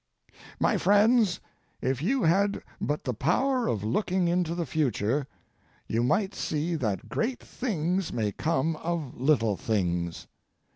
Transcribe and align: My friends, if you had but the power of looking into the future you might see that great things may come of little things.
My 0.59 0.77
friends, 0.79 1.39
if 1.79 2.01
you 2.01 2.23
had 2.23 2.63
but 2.81 3.03
the 3.03 3.13
power 3.13 3.67
of 3.67 3.83
looking 3.83 4.27
into 4.27 4.55
the 4.55 4.65
future 4.65 5.27
you 5.87 6.01
might 6.01 6.33
see 6.33 6.73
that 6.73 7.07
great 7.07 7.37
things 7.39 8.11
may 8.11 8.31
come 8.31 8.77
of 8.77 9.13
little 9.21 9.55
things. 9.55 10.25